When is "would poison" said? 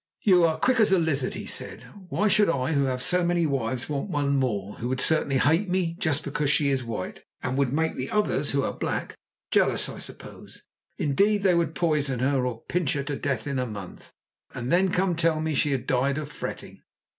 11.53-12.17